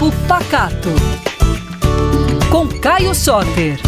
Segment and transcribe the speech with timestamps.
[0.00, 0.88] Papo Pacato.
[2.50, 3.78] Com Caio Soter.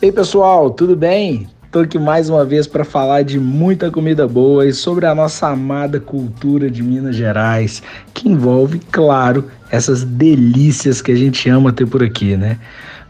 [0.00, 1.48] Ei pessoal, tudo bem?
[1.64, 5.48] Estou aqui mais uma vez para falar de muita comida boa e sobre a nossa
[5.48, 7.82] amada cultura de Minas Gerais,
[8.14, 12.58] que envolve, claro, essas delícias que a gente ama ter por aqui, né?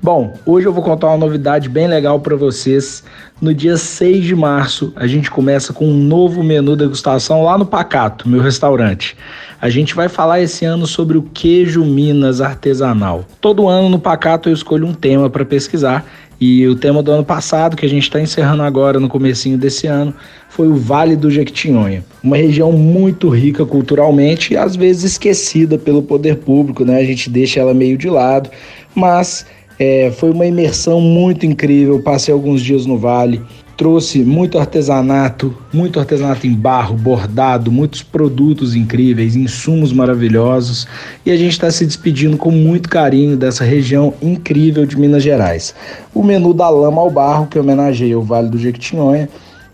[0.03, 3.05] Bom, hoje eu vou contar uma novidade bem legal para vocês.
[3.39, 7.67] No dia 6 de março, a gente começa com um novo menu degustação lá no
[7.67, 9.14] Pacato, meu restaurante.
[9.61, 13.27] A gente vai falar esse ano sobre o queijo Minas artesanal.
[13.43, 16.07] Todo ano no Pacato eu escolho um tema para pesquisar
[16.41, 19.86] e o tema do ano passado, que a gente está encerrando agora no comecinho desse
[19.86, 20.14] ano,
[20.49, 22.03] foi o Vale do Jequitinhonha.
[22.25, 26.99] Uma região muito rica culturalmente e às vezes esquecida pelo poder público, né?
[26.99, 28.49] A gente deixa ela meio de lado,
[28.94, 29.44] mas
[29.80, 32.02] é, foi uma imersão muito incrível.
[32.02, 33.41] Passei alguns dias no Vale,
[33.78, 40.86] trouxe muito artesanato, muito artesanato em barro, bordado, muitos produtos incríveis, insumos maravilhosos.
[41.24, 45.74] E a gente está se despedindo com muito carinho dessa região incrível de Minas Gerais.
[46.14, 49.30] O menu da lama ao barro, que homenageia o Vale do Jequitinhonha,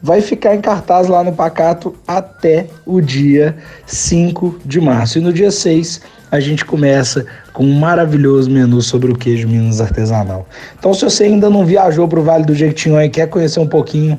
[0.07, 5.19] vai ficar em cartaz lá no Pacato até o dia 5 de março.
[5.19, 9.81] E no dia 6 a gente começa com um maravilhoso menu sobre o queijo Minas
[9.81, 10.47] artesanal.
[10.79, 13.67] Então, se você ainda não viajou para o Vale do Jequitinhonha e quer conhecer um
[13.67, 14.17] pouquinho,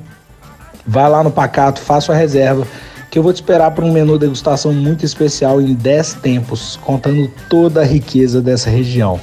[0.85, 2.67] vá lá no Pacato, faça a reserva
[3.09, 7.31] que eu vou te esperar para um menu degustação muito especial em 10 tempos, contando
[7.49, 9.19] toda a riqueza dessa região.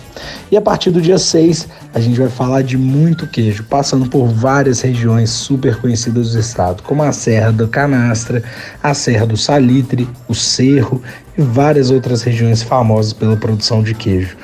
[0.50, 4.26] E a partir do dia 6, a gente vai falar de muito queijo, passando por
[4.26, 8.42] várias regiões super conhecidas do estado, como a Serra da Canastra,
[8.82, 11.02] a Serra do Salitre, o Cerro
[11.36, 14.36] e várias outras regiões famosas pela produção de queijo.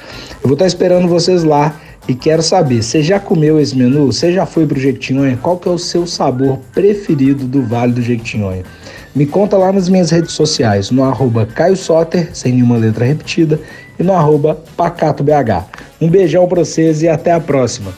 [0.43, 1.75] Eu vou estar esperando vocês lá
[2.09, 4.07] e quero saber, você já comeu esse menu?
[4.07, 5.39] Você já foi para o Jequitinhonha?
[5.41, 8.65] Qual que é o seu sabor preferido do Vale do Jequitinhonha?
[9.15, 13.61] Me conta lá nas minhas redes sociais, no arroba Caio Soter, sem nenhuma letra repetida,
[13.99, 15.67] e no arroba PacatoBH.
[16.01, 17.93] Um beijão para vocês e até a próxima.